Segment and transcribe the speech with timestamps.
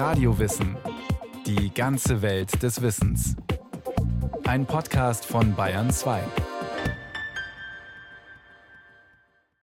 [0.00, 0.78] Radiowissen.
[1.44, 3.36] Die ganze Welt des Wissens.
[4.44, 6.22] Ein Podcast von Bayern 2.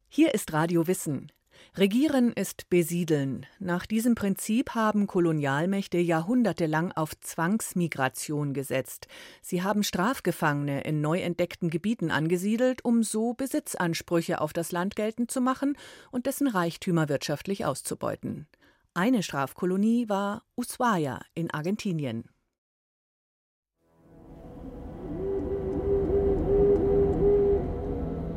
[0.09, 1.31] Hier ist Radio Wissen.
[1.77, 3.47] Regieren ist Besiedeln.
[3.61, 9.07] Nach diesem Prinzip haben Kolonialmächte jahrhundertelang auf Zwangsmigration gesetzt.
[9.41, 15.30] Sie haben Strafgefangene in neu entdeckten Gebieten angesiedelt, um so Besitzansprüche auf das Land geltend
[15.30, 15.79] zu machen
[16.11, 18.48] und dessen Reichtümer wirtschaftlich auszubeuten.
[18.97, 22.29] Eine Strafkolonie war Ushuaia in Argentinien.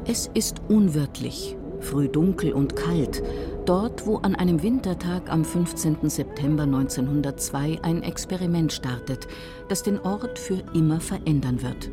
[0.05, 3.21] Es ist unwirtlich früh dunkel und kalt,
[3.67, 6.09] dort, wo an einem Wintertag am 15.
[6.09, 9.27] September 1902 ein Experiment startet,
[9.69, 11.91] das den Ort für immer verändern wird.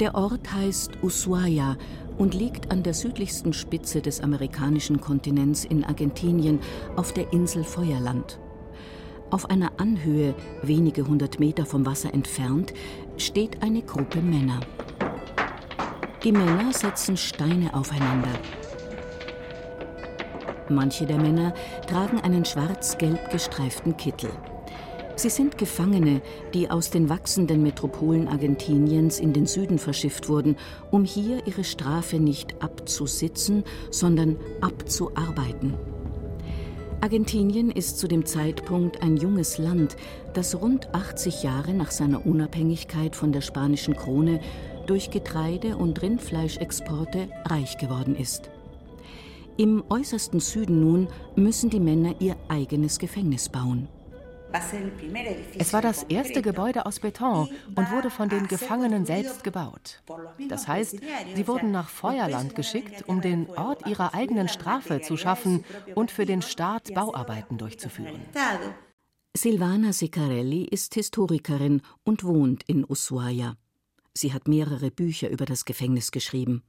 [0.00, 1.76] Der Ort heißt Ushuaia
[2.18, 6.58] und liegt an der südlichsten Spitze des amerikanischen Kontinents in Argentinien
[6.96, 8.40] auf der Insel Feuerland.
[9.30, 12.74] Auf einer Anhöhe, wenige hundert Meter vom Wasser entfernt,
[13.18, 14.60] steht eine Gruppe Männer.
[16.24, 18.30] Die Männer setzen Steine aufeinander.
[20.68, 21.54] Manche der Männer
[21.86, 24.30] tragen einen schwarz-gelb gestreiften Kittel.
[25.16, 26.22] Sie sind Gefangene,
[26.54, 30.56] die aus den wachsenden Metropolen Argentiniens in den Süden verschifft wurden,
[30.90, 35.74] um hier ihre Strafe nicht abzusitzen, sondern abzuarbeiten.
[37.00, 39.96] Argentinien ist zu dem Zeitpunkt ein junges Land,
[40.32, 44.40] das rund 80 Jahre nach seiner Unabhängigkeit von der spanischen Krone
[44.86, 48.50] durch Getreide- und Rindfleischexporte reich geworden ist.
[49.56, 53.88] Im äußersten Süden nun müssen die Männer ihr eigenes Gefängnis bauen.
[55.58, 60.02] Es war das erste Gebäude aus Beton und wurde von den Gefangenen selbst gebaut.
[60.48, 60.98] Das heißt,
[61.34, 66.26] sie wurden nach Feuerland geschickt, um den Ort ihrer eigenen Strafe zu schaffen und für
[66.26, 68.20] den Staat Bauarbeiten durchzuführen.
[69.36, 73.56] Silvana Sicarelli ist Historikerin und wohnt in Ushuaia.
[74.12, 76.62] Sie hat mehrere Bücher über das Gefängnis geschrieben.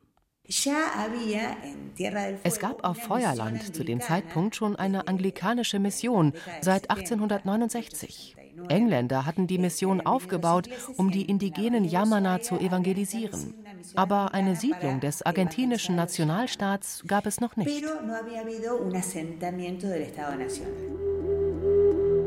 [2.43, 8.35] Es gab auf Feuerland zu dem Zeitpunkt schon eine anglikanische Mission seit 1869.
[8.69, 13.53] Engländer hatten die Mission aufgebaut, um die indigenen Yamana zu evangelisieren.
[13.95, 17.83] Aber eine Siedlung des argentinischen Nationalstaats gab es noch nicht.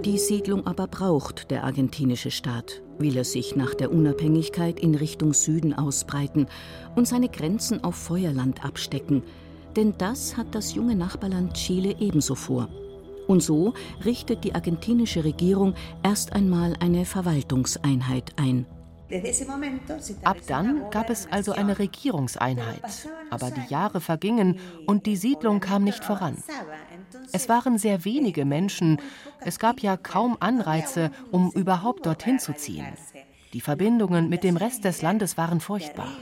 [0.08, 5.34] Die Siedlung aber braucht der argentinische Staat, will er sich nach der Unabhängigkeit in Richtung
[5.34, 6.46] Süden ausbreiten
[6.96, 9.22] und seine Grenzen auf Feuerland abstecken,
[9.76, 12.70] denn das hat das junge Nachbarland Chile ebenso vor.
[13.26, 13.74] Und so
[14.06, 18.64] richtet die argentinische Regierung erst einmal eine Verwaltungseinheit ein.
[20.24, 23.08] Ab dann gab es also eine Regierungseinheit.
[23.28, 26.42] Aber die Jahre vergingen und die Siedlung kam nicht voran.
[27.32, 29.00] Es waren sehr wenige Menschen,
[29.40, 32.86] es gab ja kaum Anreize, um überhaupt dorthin zu ziehen.
[33.52, 36.12] Die Verbindungen mit dem Rest des Landes waren furchtbar.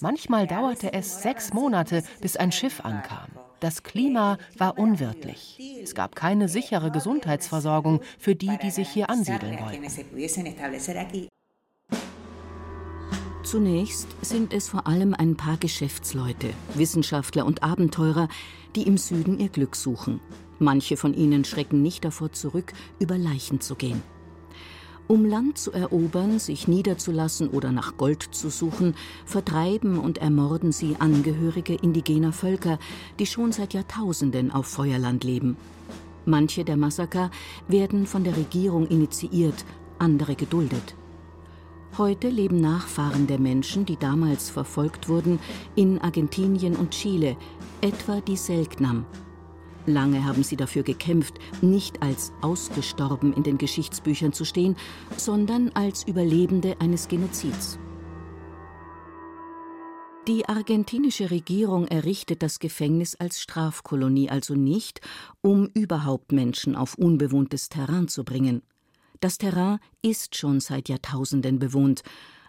[0.00, 3.28] Manchmal dauerte es sechs Monate, bis ein Schiff ankam.
[3.60, 5.58] Das Klima war unwirtlich.
[5.82, 9.82] Es gab keine sichere Gesundheitsversorgung für die, die sich hier ansiedeln wollten.
[13.42, 18.28] Zunächst sind es vor allem ein paar Geschäftsleute, Wissenschaftler und Abenteurer,
[18.76, 20.20] die im Süden ihr Glück suchen.
[20.58, 24.02] Manche von ihnen schrecken nicht davor zurück, über Leichen zu gehen.
[25.06, 30.96] Um Land zu erobern, sich niederzulassen oder nach Gold zu suchen, vertreiben und ermorden sie
[30.98, 32.78] Angehörige indigener Völker,
[33.18, 35.56] die schon seit Jahrtausenden auf Feuerland leben.
[36.26, 37.30] Manche der Massaker
[37.68, 39.64] werden von der Regierung initiiert,
[39.98, 40.94] andere geduldet.
[41.96, 45.38] Heute leben Nachfahren der Menschen, die damals verfolgt wurden,
[45.74, 47.38] in Argentinien und Chile,
[47.80, 49.06] etwa die Selknam.
[49.88, 54.76] Lange haben sie dafür gekämpft, nicht als ausgestorben in den Geschichtsbüchern zu stehen,
[55.16, 57.78] sondern als Überlebende eines Genozids.
[60.28, 65.00] Die argentinische Regierung errichtet das Gefängnis als Strafkolonie also nicht,
[65.40, 68.60] um überhaupt Menschen auf unbewohntes Terrain zu bringen.
[69.20, 72.02] Das Terrain ist schon seit Jahrtausenden bewohnt,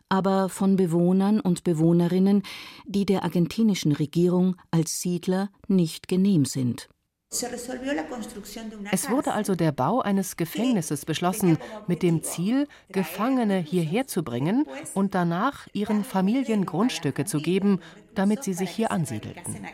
[0.10, 2.44] aber von Bewohnern und Bewohnerinnen,
[2.86, 6.90] die der argentinischen Regierung als Siedler nicht genehm sind.
[7.32, 14.66] Es wurde also der Bau eines Gefängnisses beschlossen, mit dem Ziel, Gefangene hierher zu bringen
[14.96, 17.82] und danach ihren Familien Grundstücke zu geben,
[18.16, 19.68] damit sie sich hier ansiedelten.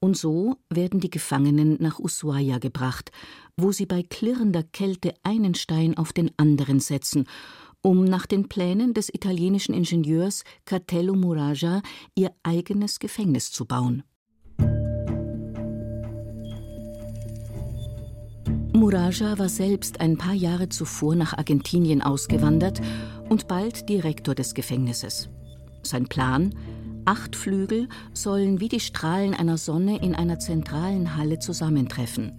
[0.00, 3.12] Und so werden die Gefangenen nach Ushuaia gebracht,
[3.56, 7.26] wo sie bei klirrender Kälte einen Stein auf den anderen setzen,
[7.82, 11.82] um nach den Plänen des italienischen Ingenieurs Catello Muraja
[12.16, 14.02] ihr eigenes Gefängnis zu bauen.
[18.88, 22.80] Muraja war selbst ein paar Jahre zuvor nach Argentinien ausgewandert
[23.28, 25.28] und bald Direktor des Gefängnisses.
[25.82, 26.54] Sein Plan?
[27.04, 32.32] Acht Flügel sollen wie die Strahlen einer Sonne in einer zentralen Halle zusammentreffen.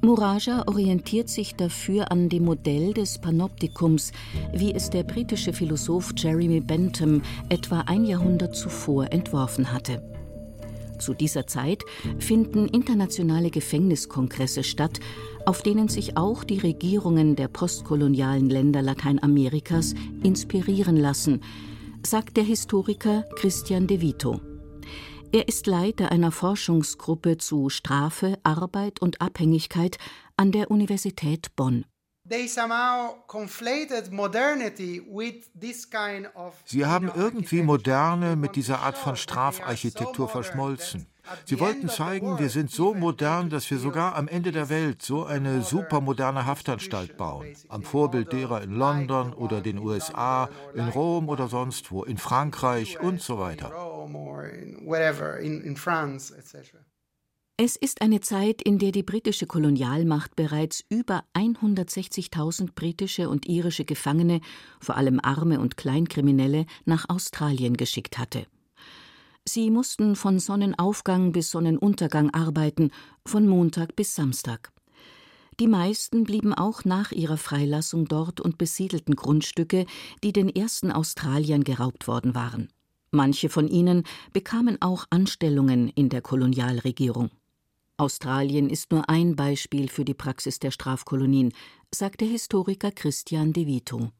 [0.00, 4.12] Muraja orientiert sich dafür an dem Modell des Panoptikums,
[4.54, 10.17] wie es der britische Philosoph Jeremy Bentham etwa ein Jahrhundert zuvor entworfen hatte.
[10.98, 11.84] Zu dieser Zeit
[12.18, 15.00] finden internationale Gefängniskongresse statt,
[15.46, 21.40] auf denen sich auch die Regierungen der postkolonialen Länder Lateinamerikas inspirieren lassen,
[22.04, 24.40] sagt der Historiker Christian De Vito.
[25.30, 29.98] Er ist Leiter einer Forschungsgruppe zu Strafe, Arbeit und Abhängigkeit
[30.36, 31.84] an der Universität Bonn.
[36.66, 41.06] Sie haben irgendwie Moderne mit dieser Art von Strafarchitektur verschmolzen.
[41.44, 45.24] Sie wollten zeigen, wir sind so modern, dass wir sogar am Ende der Welt so
[45.24, 47.54] eine supermoderne Haftanstalt bauen.
[47.68, 53.00] Am Vorbild derer in London oder den USA, in Rom oder sonst wo, in Frankreich
[53.00, 53.72] und so weiter.
[57.60, 63.84] Es ist eine Zeit, in der die britische Kolonialmacht bereits über 160.000 britische und irische
[63.84, 64.40] Gefangene,
[64.78, 68.46] vor allem arme und Kleinkriminelle, nach Australien geschickt hatte.
[69.44, 72.92] Sie mussten von Sonnenaufgang bis Sonnenuntergang arbeiten,
[73.26, 74.70] von Montag bis Samstag.
[75.58, 79.86] Die meisten blieben auch nach ihrer Freilassung dort und besiedelten Grundstücke,
[80.22, 82.68] die den ersten Australiern geraubt worden waren.
[83.10, 87.30] Manche von ihnen bekamen auch Anstellungen in der Kolonialregierung.
[87.98, 91.52] Australien ist nur ein Beispiel für die Praxis der Strafkolonien,
[91.92, 94.12] sagt der Historiker Christian De Vito.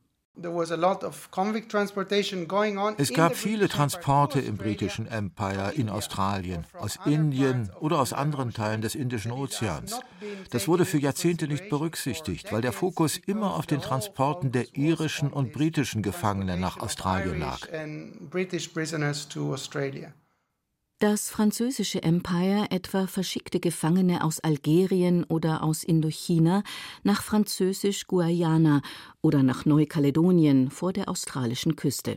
[2.96, 8.80] Es gab viele Transporte im britischen Empire in Australien, aus Indien oder aus anderen Teilen
[8.80, 10.00] des Indischen Ozeans.
[10.50, 15.32] Das wurde für Jahrzehnte nicht berücksichtigt, weil der Fokus immer auf den Transporten der irischen
[15.32, 17.60] und britischen Gefangenen nach Australien lag.
[21.00, 26.64] Das französische Empire etwa verschickte Gefangene aus Algerien oder aus Indochina
[27.04, 28.82] nach Französisch-Guayana
[29.22, 32.16] oder nach Neukaledonien vor der australischen Küste.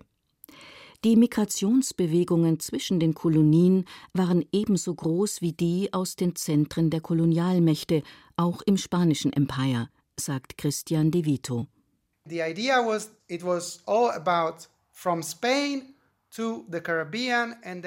[1.03, 8.01] Die Migrationsbewegungen zwischen den Kolonien waren ebenso groß wie die aus den Zentren der Kolonialmächte,
[8.35, 9.89] auch im spanischen Empire,
[10.19, 11.67] sagt Christian de Vito.
[12.27, 15.93] The idea was it was all about from Spain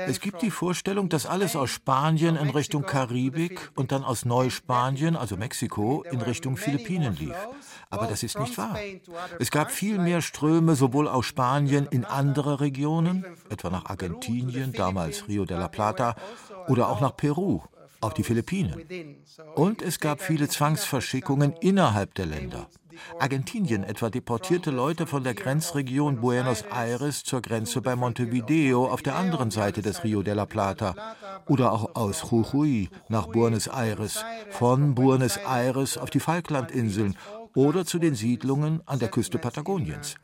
[0.07, 5.17] es gibt die Vorstellung, dass alles aus Spanien in Richtung Karibik und dann aus Neuspanien,
[5.17, 7.35] also Mexiko, in Richtung Philippinen lief.
[7.89, 8.79] Aber das ist nicht wahr.
[9.39, 15.27] Es gab viel mehr Ströme sowohl aus Spanien in andere Regionen, etwa nach Argentinien, damals
[15.27, 16.15] Rio de la Plata,
[16.69, 17.63] oder auch nach Peru,
[18.03, 19.23] auf die Philippinen.
[19.55, 22.69] Und es gab viele Zwangsverschickungen innerhalb der Länder.
[23.19, 29.17] Argentinien etwa deportierte Leute von der Grenzregion Buenos Aires zur Grenze bei Montevideo auf der
[29.17, 30.95] anderen Seite des Rio de la Plata
[31.47, 37.17] oder auch aus Jujuy nach Buenos Aires, von Buenos Aires auf die Falklandinseln
[37.55, 40.17] oder zu den Siedlungen an der Küste Patagoniens.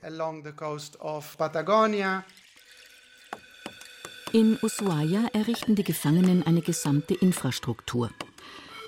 [4.32, 8.10] In Ushuaia errichten die Gefangenen eine gesamte Infrastruktur.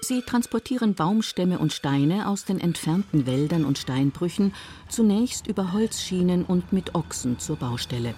[0.04, 4.52] Sie transportieren Baumstämme und Steine aus den entfernten Wäldern und Steinbrüchen
[4.88, 8.16] zunächst über Holzschienen und mit Ochsen zur Baustelle.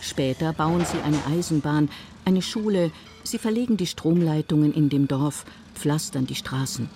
[0.00, 1.90] Später bauen sie eine Eisenbahn,
[2.24, 2.92] eine Schule,
[3.24, 5.44] sie verlegen die Stromleitungen in dem Dorf,
[5.74, 6.88] pflastern die Straßen.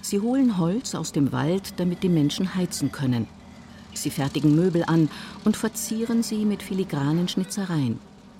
[0.00, 3.28] Sie holen Holz aus dem Wald, damit die Menschen heizen können.
[3.92, 5.10] Sie fertigen Möbel an
[5.44, 7.98] und verzieren sie mit filigranen Schnitzereien.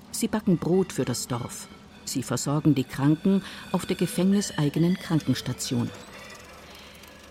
[0.09, 1.67] Sie backen Brot für das Dorf.
[2.05, 5.89] Sie versorgen die Kranken auf der gefängniseigenen Krankenstation.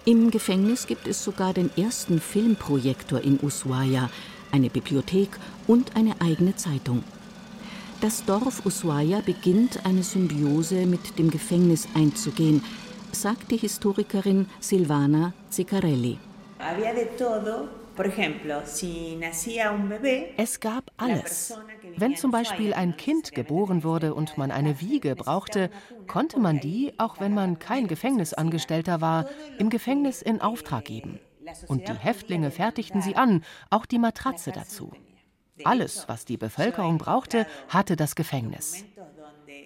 [0.05, 4.11] Im Gefängnis gibt es sogar den ersten Filmprojektor in Ushuaia,
[4.53, 5.31] eine Bibliothek
[5.67, 7.03] und eine eigene Zeitung.
[8.01, 12.63] Das Dorf Ushuaia beginnt eine Symbiose mit dem Gefängnis einzugehen,
[13.13, 16.19] sagt die Historikerin Silvana Ziccarelli.
[20.37, 21.59] Es gab alles.
[21.97, 25.71] Wenn zum Beispiel ein Kind geboren wurde und man eine Wiege brauchte,
[26.07, 29.27] konnte man die, auch wenn man kein Gefängnisangestellter war,
[29.59, 31.21] im Gefängnis in Auftrag geben.
[31.69, 34.93] Und die Häftlinge fertigten sie an, auch die Matratze dazu.
[35.63, 38.85] Alles, was die Bevölkerung brauchte, hatte das Gefängnis.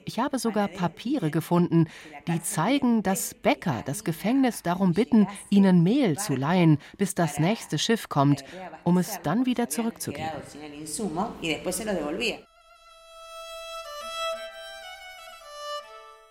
[0.08, 1.86] Ich habe sogar Papiere gefunden,
[2.26, 7.76] die zeigen, dass Bäcker das Gefängnis darum bitten, ihnen Mehl zu leihen, bis das nächste
[7.76, 8.42] Schiff kommt,
[8.84, 10.30] um es dann wieder zurückzugeben.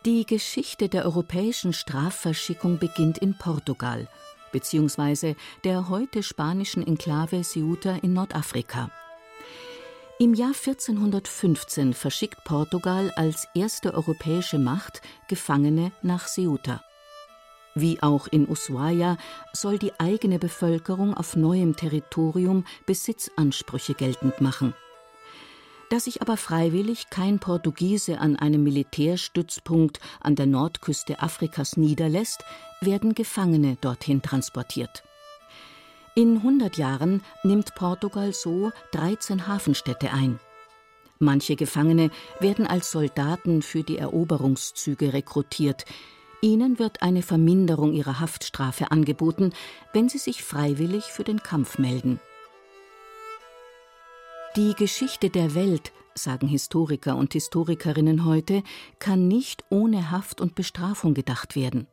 [0.06, 4.08] Die Geschichte der europäischen Strafverschickung beginnt in Portugal,
[4.52, 8.90] beziehungsweise der heute spanischen Enklave Ceuta in Nordafrika.
[10.20, 16.82] Im Jahr 1415 verschickt Portugal als erste europäische Macht Gefangene nach Ceuta.
[17.76, 19.18] Wie auch in Ushuaia
[19.54, 24.74] soll die eigene Bevölkerung auf neuem Territorium Besitzansprüche geltend machen.
[25.92, 32.44] Da sich aber freiwillig kein Portugiese an einem Militärstützpunkt an der Nordküste Afrikas niederlässt,
[32.82, 35.04] werden Gefangene dorthin transportiert.
[36.18, 40.40] In 100 Jahren nimmt Portugal so 13 Hafenstädte ein.
[41.20, 42.10] Manche Gefangene
[42.40, 45.86] werden als Soldaten für die Eroberungszüge rekrutiert.
[46.42, 49.54] Ihnen wird eine Verminderung ihrer Haftstrafe angeboten,
[49.94, 52.20] wenn sie sich freiwillig für den Kampf melden.
[54.56, 58.64] Die Geschichte der Welt, sagen Historiker und Historikerinnen heute,
[58.98, 61.86] kann nicht ohne Haft und Bestrafung gedacht werden.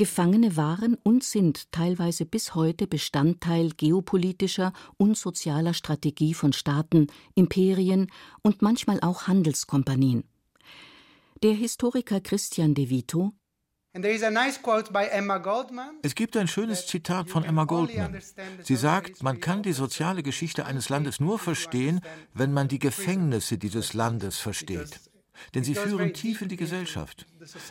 [0.00, 8.10] Gefangene waren und sind teilweise bis heute Bestandteil geopolitischer und sozialer Strategie von Staaten, Imperien
[8.40, 10.24] und manchmal auch Handelskompanien.
[11.42, 13.34] Der Historiker Christian De Vito
[16.02, 18.18] es gibt ein schönes Zitat von Emma Goldman.
[18.62, 22.00] Sie sagt, man kann die soziale Geschichte eines Landes nur verstehen,
[22.32, 25.09] wenn man die Gefängnisse dieses Landes versteht
[25.54, 27.26] denn sie führen tief in die Gesellschaft.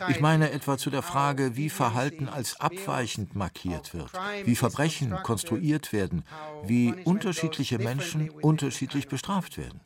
[0.08, 4.10] Ich meine etwa zu der Frage, wie Verhalten als abweichend markiert wird,
[4.44, 6.24] wie Verbrechen konstruiert werden,
[6.64, 9.80] wie unterschiedliche Menschen unterschiedlich bestraft werden.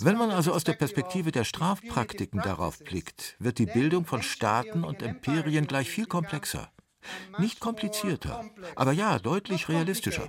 [0.00, 4.84] Wenn man also aus der Perspektive der Strafpraktiken darauf blickt, wird die Bildung von Staaten
[4.84, 6.70] und Imperien gleich viel komplexer.
[7.38, 8.44] Nicht komplizierter,
[8.74, 10.26] aber ja, deutlich realistischer.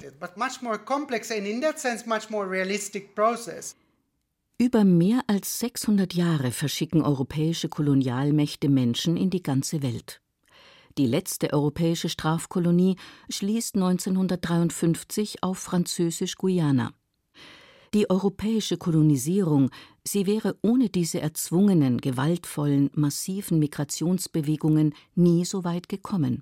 [4.60, 10.20] Über mehr als 600 Jahre verschicken europäische Kolonialmächte Menschen in die ganze Welt.
[10.98, 12.96] Die letzte europäische Strafkolonie
[13.30, 16.92] schließt 1953 auf Französisch-Guyana.
[17.94, 19.70] Die europäische Kolonisierung,
[20.04, 26.42] sie wäre ohne diese erzwungenen, gewaltvollen, massiven Migrationsbewegungen nie so weit gekommen.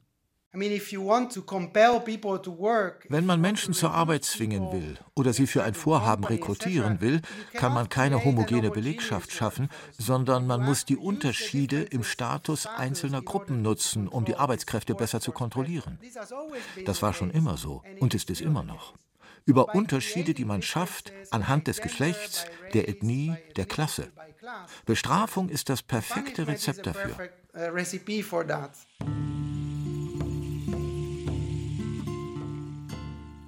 [3.10, 7.22] Wenn man Menschen zur Arbeit zwingen will oder sie für ein Vorhaben rekrutieren will,
[7.54, 13.62] kann man keine homogene Belegschaft schaffen, sondern man muss die Unterschiede im Status einzelner Gruppen
[13.62, 16.00] nutzen, um die Arbeitskräfte besser zu kontrollieren.
[16.86, 18.94] Das war schon immer so und ist es immer noch.
[19.46, 24.12] Über Unterschiede, die man schafft, anhand des Geschlechts, der Ethnie, der Klasse.
[24.86, 27.30] Bestrafung ist das perfekte Rezept dafür.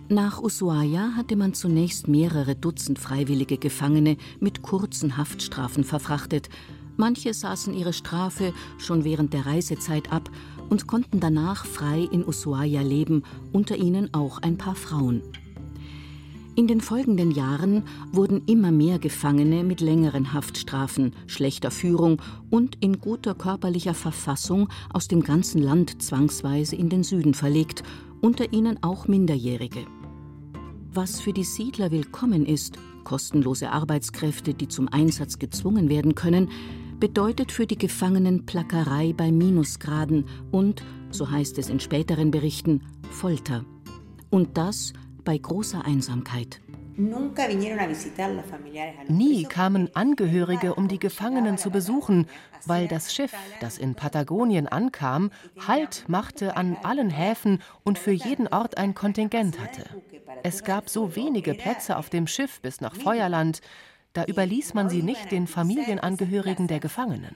[0.10, 6.48] Nach Ushuaia hatte man zunächst mehrere Dutzend freiwillige Gefangene mit kurzen Haftstrafen verfrachtet.
[6.96, 10.32] Manche saßen ihre Strafe schon während der Reisezeit ab
[10.70, 15.22] und konnten danach frei in Ushuaia leben, unter ihnen auch ein paar Frauen.
[16.56, 17.84] In den folgenden Jahren
[18.14, 25.10] wurden immer mehr Gefangene mit längeren Haftstrafen, schlechter Führung und in guter körperlicher Verfassung aus
[25.10, 27.84] dem ganzen Land zwangsweise in den Süden verlegt,
[28.22, 29.86] unter ihnen auch Minderjährige.
[30.98, 36.50] Was für die Siedler willkommen ist, kostenlose Arbeitskräfte, die zum Einsatz gezwungen werden können,
[37.00, 43.63] bedeutet für die Gefangenen Plackerei bei Minusgraden und, so heißt es in späteren Berichten, Folter.
[44.32, 46.62] Und das bei großer Einsamkeit.
[49.08, 52.25] Nie kamen Angehörige, um die Gefangenen zu besuchen,
[52.66, 55.30] weil das Schiff, das in Patagonien ankam,
[55.68, 59.86] Halt machte an allen Häfen und für jeden Ort ein Kontingent hatte.
[60.44, 63.62] Es gab so wenige Plätze auf dem Schiff bis nach Feuerland,
[64.13, 67.36] da überließ man sie nicht den Familienangehörigen der Gefangenen.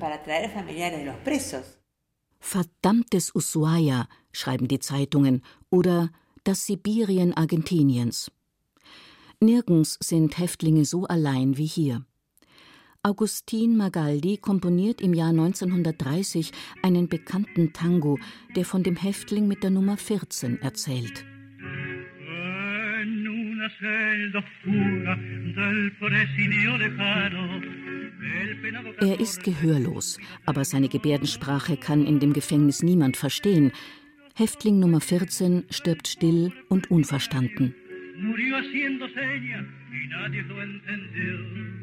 [2.40, 6.10] Verdammtes Ushuaia, schreiben die Zeitungen, oder
[6.44, 8.32] das Sibirien Argentiniens.
[9.44, 12.06] Nirgends sind Häftlinge so allein wie hier.
[13.02, 16.52] Augustin Magaldi komponiert im Jahr 1930
[16.84, 18.20] einen bekannten Tango,
[18.56, 21.26] der von dem Häftling mit der Nummer 14 erzählt.
[29.00, 33.72] Er ist gehörlos, aber seine Gebärdensprache kann in dem Gefängnis niemand verstehen.
[34.36, 37.74] Häftling Nummer 14 stirbt still und unverstanden
[38.22, 41.82] murió haciendo señas y nadie lo entendió.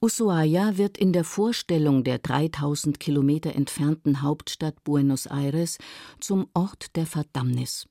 [0.00, 5.78] Ushuaia wird in der Vorstellung der 3000 Kilometer entfernten Hauptstadt Buenos Aires
[6.20, 7.88] zum Ort der Verdammnis,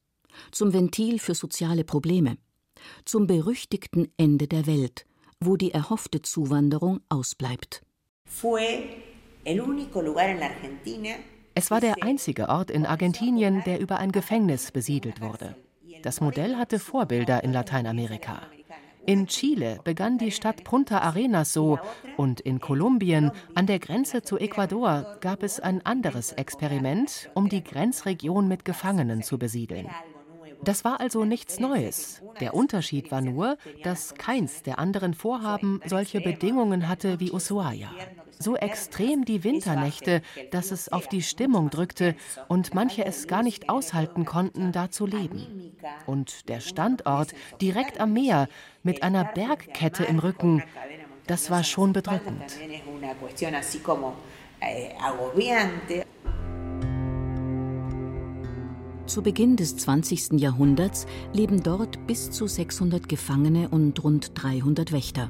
[0.52, 2.38] zum Ventil für soziale Probleme,
[3.04, 5.06] zum berüchtigten Ende der Welt,
[5.42, 7.82] wo die erhoffte Zuwanderung ausbleibt.
[11.58, 15.56] Es war der einzige Ort in Argentinien, der über ein Gefängnis besiedelt wurde.
[16.04, 18.42] Das Modell hatte Vorbilder in Lateinamerika.
[19.06, 21.80] In Chile begann die Stadt Punta Arenas so
[22.18, 27.64] und in Kolumbien an der Grenze zu Ecuador gab es ein anderes Experiment, um die
[27.64, 29.90] Grenzregion mit Gefangenen zu besiedeln.
[30.64, 32.22] Das war also nichts Neues.
[32.40, 37.90] Der Unterschied war nur, dass keins der anderen Vorhaben solche Bedingungen hatte wie Ushuaia.
[38.38, 40.22] So extrem die Winternächte,
[40.52, 42.16] dass es auf die Stimmung drückte
[42.48, 45.76] und manche es gar nicht aushalten konnten, da zu leben.
[46.06, 48.50] Und der Standort direkt am Meer
[48.84, 50.64] mit einer Bergkette im Rücken,
[51.28, 52.60] das war schon bedrückend.
[59.08, 60.40] Zu Beginn des 20.
[60.40, 65.30] Jahrhunderts leben dort bis zu 600 Gefangene und rund 300 Wächter.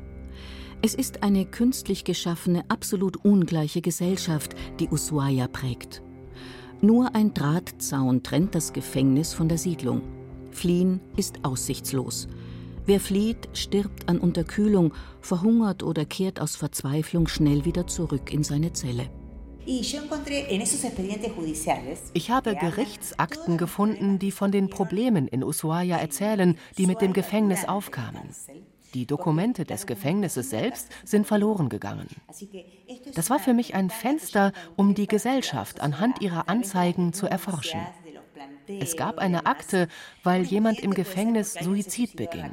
[0.82, 6.01] Es ist eine künstlich geschaffene, absolut ungleiche Gesellschaft, die Ushuaia prägt.
[6.79, 10.01] Nur ein Drahtzaun trennt das Gefängnis von der Siedlung.
[10.51, 12.29] Fliehen ist aussichtslos.
[12.86, 18.72] Wer flieht, stirbt an Unterkühlung, verhungert oder kehrt aus Verzweiflung schnell wieder zurück in seine
[18.72, 19.10] Zelle.
[22.13, 27.65] Ich habe Gerichtsakten gefunden, die von den Problemen in Ushuaia erzählen, die mit dem Gefängnis
[27.65, 28.29] aufkamen.
[28.93, 32.07] Die Dokumente des Gefängnisses selbst sind verloren gegangen.
[33.13, 37.81] Das war für mich ein Fenster, um die Gesellschaft anhand ihrer Anzeigen zu erforschen.
[38.67, 39.88] Es gab eine Akte,
[40.24, 42.51] weil jemand im Gefängnis Suizid beging.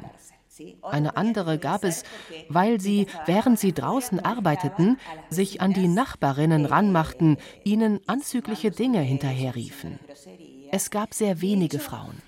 [0.81, 2.03] Eine andere gab es,
[2.49, 4.97] weil sie, während sie draußen arbeiteten,
[5.29, 9.99] sich an die Nachbarinnen ranmachten, ihnen anzügliche Dinge hinterherriefen.
[10.71, 12.21] Es gab sehr wenige Frauen.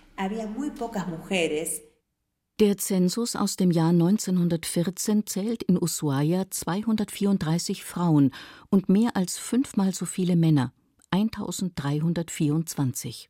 [2.60, 8.32] Der Zensus aus dem Jahr 1914 zählt in Ushuaia 234 Frauen
[8.70, 10.72] und mehr als fünfmal so viele Männer,
[11.12, 13.29] 1324.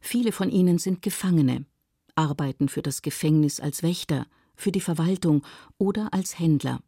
[0.00, 1.66] Viele von ihnen sind Gefangene,
[2.14, 5.44] arbeiten für das Gefängnis als Wächter, für die Verwaltung
[5.78, 6.80] oder als Händler.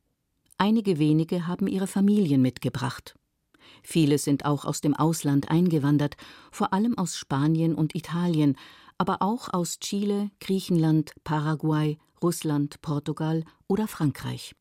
[0.59, 3.15] Einige wenige haben ihre Familien mitgebracht.
[3.83, 6.17] Viele sind auch aus dem Ausland eingewandert,
[6.51, 8.57] vor allem aus Spanien und Italien,
[8.99, 14.55] aber auch aus Chile, Griechenland, Paraguay, Russland, Portugal oder Frankreich.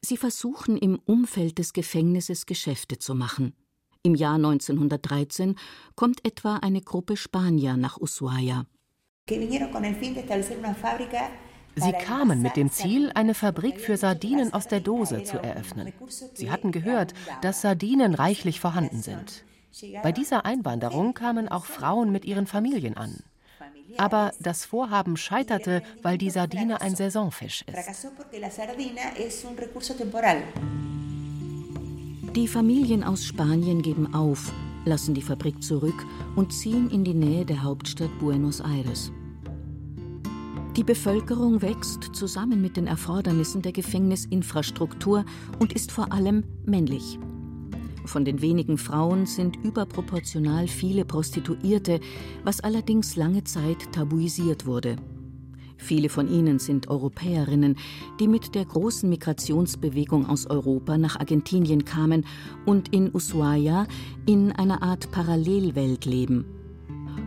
[0.00, 3.54] Sie versuchen im Umfeld des Gefängnisses Geschäfte zu machen.
[4.02, 5.56] Im Jahr 1913
[5.96, 8.66] kommt etwa eine Gruppe Spanier nach Ushuaia.
[11.80, 15.92] Sie kamen mit dem Ziel, eine Fabrik für Sardinen aus der Dose zu eröffnen.
[16.34, 19.44] Sie hatten gehört, dass Sardinen reichlich vorhanden sind.
[20.02, 23.22] Bei dieser Einwanderung kamen auch Frauen mit ihren Familien an.
[23.96, 28.12] Aber das Vorhaben scheiterte, weil die Sardine ein Saisonfisch ist.
[32.34, 34.52] Die Familien aus Spanien geben auf,
[34.84, 39.10] lassen die Fabrik zurück und ziehen in die Nähe der Hauptstadt Buenos Aires.
[40.78, 45.24] Die Bevölkerung wächst zusammen mit den Erfordernissen der Gefängnisinfrastruktur
[45.58, 47.18] und ist vor allem männlich.
[48.04, 51.98] Von den wenigen Frauen sind überproportional viele Prostituierte,
[52.44, 54.94] was allerdings lange Zeit tabuisiert wurde.
[55.78, 57.74] Viele von ihnen sind Europäerinnen,
[58.20, 62.24] die mit der großen Migrationsbewegung aus Europa nach Argentinien kamen
[62.66, 63.88] und in Ushuaia
[64.26, 66.44] in einer Art Parallelwelt leben.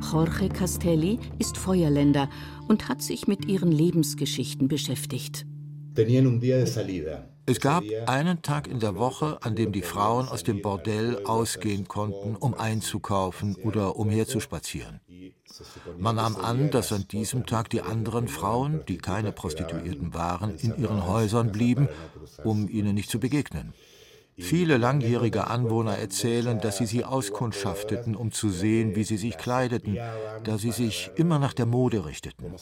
[0.01, 2.29] Jorge Castelli ist Feuerländer
[2.67, 5.45] und hat sich mit ihren Lebensgeschichten beschäftigt.
[7.45, 11.87] Es gab einen Tag in der Woche, an dem die Frauen aus dem Bordell ausgehen
[11.87, 15.01] konnten, um einzukaufen oder umherzuspazieren.
[15.97, 20.77] Man nahm an, dass an diesem Tag die anderen Frauen, die keine Prostituierten waren, in
[20.77, 21.89] ihren Häusern blieben,
[22.43, 23.73] um ihnen nicht zu begegnen.
[24.41, 29.97] Viele langjährige Anwohner erzählen, dass sie sie auskundschafteten, um zu sehen, wie sie sich kleideten,
[30.43, 32.53] da sie sich immer nach der Mode richteten.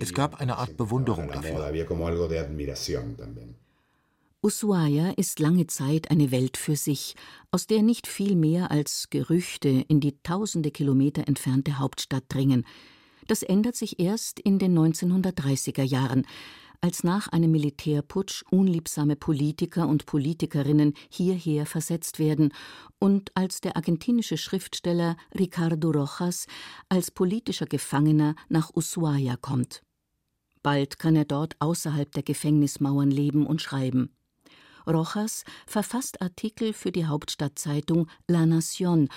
[0.00, 1.72] Es gab eine Art Bewunderung dafür.
[4.42, 7.14] Ushuaia ist lange Zeit eine Welt für sich,
[7.50, 12.64] aus der nicht viel mehr als Gerüchte in die tausende Kilometer entfernte Hauptstadt dringen.
[13.28, 16.26] Das ändert sich erst in den 1930er Jahren,
[16.80, 22.52] als nach einem Militärputsch unliebsame Politiker und Politikerinnen hierher versetzt werden
[22.98, 26.46] und als der argentinische Schriftsteller Ricardo Rojas
[26.88, 29.82] als politischer Gefangener nach Ushuaia kommt.
[30.62, 34.14] Bald kann er dort außerhalb der Gefängnismauern leben und schreiben.
[34.86, 39.08] Rojas verfasst Artikel für die Hauptstadtzeitung La Nación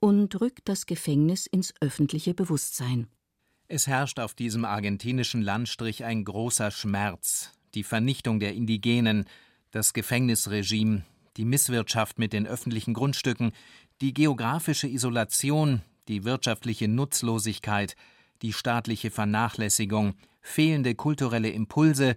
[0.00, 3.08] und rückt das Gefängnis ins öffentliche Bewusstsein.
[3.74, 7.52] Es herrscht auf diesem argentinischen Landstrich ein großer Schmerz.
[7.72, 9.24] die Vernichtung der Indigenen,
[9.70, 11.04] das Gefängnisregime,
[11.38, 13.52] die Misswirtschaft mit den öffentlichen Grundstücken,
[14.02, 17.96] die geografische Isolation, die wirtschaftliche Nutzlosigkeit,
[18.42, 22.16] die staatliche Vernachlässigung, fehlende kulturelle Impulse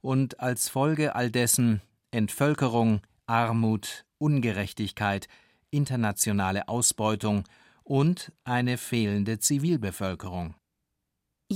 [0.00, 5.28] und als Folge all dessen Entvölkerung, Armut, Ungerechtigkeit,
[5.70, 7.44] internationale Ausbeutung
[7.82, 10.54] und eine fehlende Zivilbevölkerung.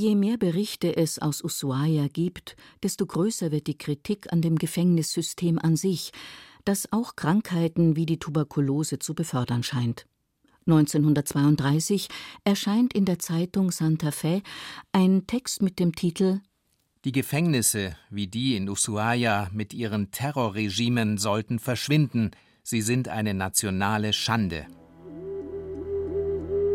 [0.01, 5.59] Je mehr Berichte es aus Ushuaia gibt, desto größer wird die Kritik an dem Gefängnissystem
[5.59, 6.13] an sich,
[6.65, 10.07] das auch Krankheiten wie die Tuberkulose zu befördern scheint.
[10.67, 12.07] 1932
[12.45, 14.43] erscheint in der Zeitung Santa Fe
[14.93, 16.43] ein Text mit dem Titel
[17.05, 22.31] Die Gefängnisse wie die in Ushuaia mit ihren Terrorregimen sollten verschwinden,
[22.63, 24.69] sie sind eine nationale Schande.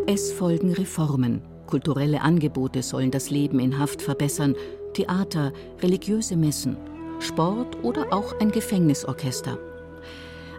[0.08, 1.53] Es folgen Reformen.
[1.74, 4.54] Kulturelle Angebote sollen das Leben in Haft verbessern,
[4.94, 6.78] Theater, religiöse Messen,
[7.18, 9.58] Sport oder auch ein Gefängnisorchester.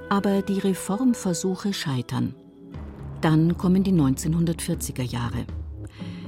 [0.08, 2.34] Aber die Reformversuche scheitern.
[3.20, 5.46] Dann kommen die 1940er Jahre.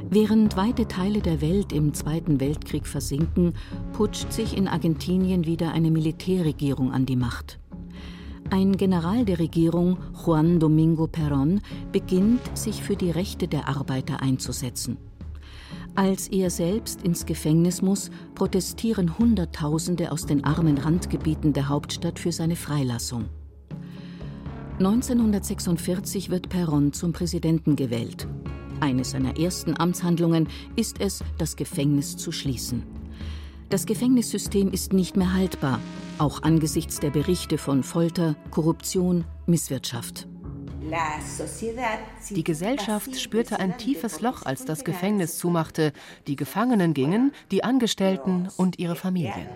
[0.09, 3.55] Während weite Teile der Welt im Zweiten Weltkrieg versinken,
[3.92, 7.59] putscht sich in Argentinien wieder eine Militärregierung an die Macht.
[8.50, 14.98] Ein General der Regierung, Juan Domingo Perón, beginnt, sich für die Rechte der Arbeiter einzusetzen.
[15.96, 22.30] Als er selbst ins Gefängnis muss, protestieren Hunderttausende aus den armen Randgebieten der Hauptstadt für
[22.30, 23.24] seine Freilassung.
[24.78, 28.28] 1946 wird Perón zum Präsidenten gewählt.
[28.78, 32.85] Eine seiner ersten Amtshandlungen ist es, das Gefängnis zu schließen.
[33.68, 35.81] Das Gefängnissystem ist nicht mehr haltbar,
[36.18, 40.29] auch angesichts der Berichte von Folter, Korruption, Misswirtschaft.
[42.31, 45.92] Die Gesellschaft spürte ein tiefes Loch, als das Gefängnis zumachte.
[46.29, 49.48] Die Gefangenen gingen, die Angestellten und ihre Familien.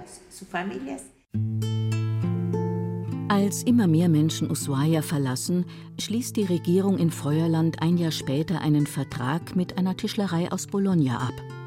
[3.28, 5.66] Als immer mehr Menschen Ushuaia verlassen,
[6.00, 11.18] schließt die Regierung in Feuerland ein Jahr später einen Vertrag mit einer Tischlerei aus Bologna
[11.18, 11.59] ab.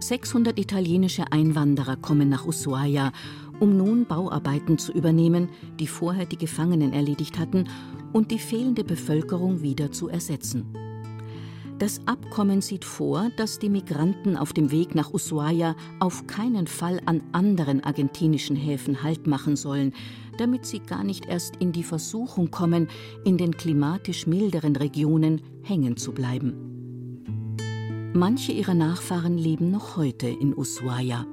[0.00, 3.12] 600 italienische Einwanderer kommen nach Ushuaia,
[3.60, 7.68] um nun Bauarbeiten zu übernehmen, die vorher die Gefangenen erledigt hatten,
[8.12, 10.66] und die fehlende Bevölkerung wieder zu ersetzen.
[11.78, 17.00] Das Abkommen sieht vor, dass die Migranten auf dem Weg nach Ushuaia auf keinen Fall
[17.06, 19.94] an anderen argentinischen Häfen Halt machen sollen,
[20.36, 22.88] damit sie gar nicht erst in die Versuchung kommen,
[23.24, 26.69] in den klimatisch milderen Regionen hängen zu bleiben.
[28.12, 31.26] Manche ihrer Nachfahren leben noch heute in Ushuaia.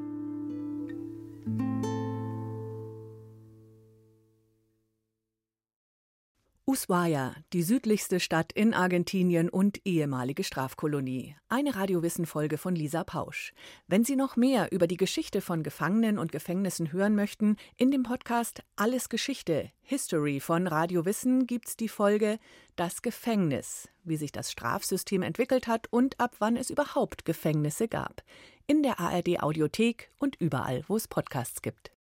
[6.78, 11.36] Ushuaia, die südlichste Stadt in Argentinien und ehemalige Strafkolonie.
[11.50, 13.52] Eine Radiowissen-Folge von Lisa Pausch.
[13.88, 18.04] Wenn Sie noch mehr über die Geschichte von Gefangenen und Gefängnissen hören möchten, in dem
[18.04, 22.38] Podcast Alles Geschichte, History von Radio Wissen gibt's die Folge
[22.76, 28.22] Das Gefängnis, wie sich das Strafsystem entwickelt hat und ab wann es überhaupt Gefängnisse gab.
[28.68, 31.97] In der ARD Audiothek und überall, wo es Podcasts gibt.